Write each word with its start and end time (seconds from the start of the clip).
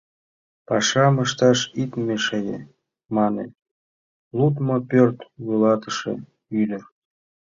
Пашам 0.67 1.15
ышташ 1.23 1.59
ит 1.81 1.91
мешае!— 2.07 2.59
мане 3.15 3.45
лудмо 4.37 4.77
пӧрт 4.89 5.19
вуйлатыше 5.43 6.13
ӱдыр. 6.61 6.83